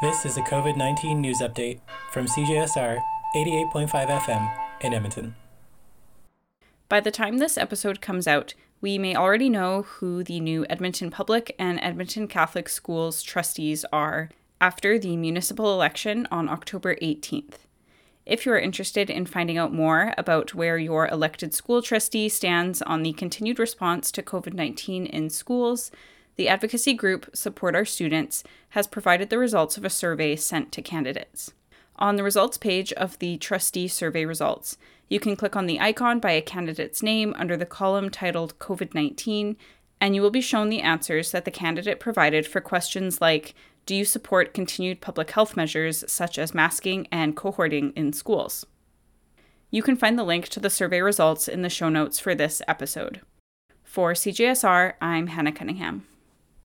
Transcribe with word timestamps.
This 0.00 0.24
is 0.24 0.38
a 0.38 0.42
COVID 0.42 0.78
19 0.78 1.20
news 1.20 1.40
update 1.42 1.80
from 2.10 2.24
CJSR 2.24 3.02
88.5 3.36 3.90
FM 3.90 4.50
in 4.80 4.94
Edmonton. 4.94 5.34
By 6.88 7.00
the 7.00 7.10
time 7.10 7.36
this 7.36 7.58
episode 7.58 8.00
comes 8.00 8.26
out, 8.26 8.54
we 8.80 8.96
may 8.96 9.14
already 9.14 9.50
know 9.50 9.82
who 9.82 10.24
the 10.24 10.40
new 10.40 10.64
Edmonton 10.70 11.10
Public 11.10 11.54
and 11.58 11.78
Edmonton 11.82 12.28
Catholic 12.28 12.70
Schools 12.70 13.22
trustees 13.22 13.84
are 13.92 14.30
after 14.58 14.98
the 14.98 15.18
municipal 15.18 15.70
election 15.74 16.26
on 16.30 16.48
October 16.48 16.94
18th. 17.02 17.66
If 18.24 18.46
you 18.46 18.52
are 18.52 18.58
interested 18.58 19.10
in 19.10 19.26
finding 19.26 19.58
out 19.58 19.74
more 19.74 20.14
about 20.16 20.54
where 20.54 20.78
your 20.78 21.08
elected 21.08 21.52
school 21.52 21.82
trustee 21.82 22.30
stands 22.30 22.80
on 22.80 23.02
the 23.02 23.12
continued 23.12 23.58
response 23.58 24.10
to 24.12 24.22
COVID 24.22 24.54
19 24.54 25.04
in 25.04 25.28
schools, 25.28 25.90
the 26.40 26.48
advocacy 26.48 26.94
group 26.94 27.28
Support 27.34 27.76
Our 27.76 27.84
Students 27.84 28.42
has 28.70 28.86
provided 28.86 29.28
the 29.28 29.36
results 29.36 29.76
of 29.76 29.84
a 29.84 29.90
survey 29.90 30.36
sent 30.36 30.72
to 30.72 30.80
candidates. 30.80 31.52
On 31.96 32.16
the 32.16 32.22
results 32.22 32.56
page 32.56 32.94
of 32.94 33.18
the 33.18 33.36
trustee 33.36 33.88
survey 33.88 34.24
results, 34.24 34.78
you 35.10 35.20
can 35.20 35.36
click 35.36 35.54
on 35.54 35.66
the 35.66 35.78
icon 35.78 36.18
by 36.18 36.30
a 36.30 36.40
candidate's 36.40 37.02
name 37.02 37.34
under 37.36 37.58
the 37.58 37.66
column 37.66 38.08
titled 38.08 38.58
COVID 38.58 38.94
19, 38.94 39.58
and 40.00 40.14
you 40.14 40.22
will 40.22 40.30
be 40.30 40.40
shown 40.40 40.70
the 40.70 40.80
answers 40.80 41.30
that 41.30 41.44
the 41.44 41.50
candidate 41.50 42.00
provided 42.00 42.46
for 42.46 42.62
questions 42.62 43.20
like 43.20 43.54
do 43.84 43.94
you 43.94 44.06
support 44.06 44.54
continued 44.54 45.02
public 45.02 45.32
health 45.32 45.58
measures 45.58 46.10
such 46.10 46.38
as 46.38 46.54
masking 46.54 47.06
and 47.12 47.36
cohorting 47.36 47.92
in 47.94 48.14
schools? 48.14 48.64
You 49.70 49.82
can 49.82 49.94
find 49.96 50.18
the 50.18 50.24
link 50.24 50.48
to 50.48 50.58
the 50.58 50.70
survey 50.70 51.02
results 51.02 51.48
in 51.48 51.60
the 51.60 51.68
show 51.68 51.90
notes 51.90 52.18
for 52.18 52.34
this 52.34 52.62
episode. 52.66 53.20
For 53.84 54.14
CJSR, 54.14 54.94
I'm 55.02 55.26
Hannah 55.26 55.52
Cunningham. 55.52 56.06